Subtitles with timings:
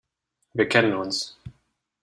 [0.55, 1.37] Wir kennen uns.